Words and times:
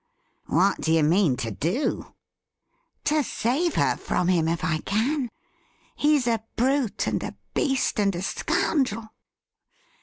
'^Vhat 0.49 0.77
do 0.77 0.91
you 0.93 1.03
mean 1.03 1.37
to 1.37 1.51
do 1.51 2.15
.?''To 3.03 3.21
save 3.21 3.75
her 3.75 3.95
from 3.95 4.29
him, 4.29 4.47
if 4.47 4.63
I 4.63 4.79
can. 4.79 5.29
He's 5.95 6.25
a 6.25 6.43
brute 6.55 7.05
and 7.05 7.21
a 7.21 7.37
beast 7.53 7.99
and 7.99 8.15
a 8.15 8.23
scoundrel 8.23 9.13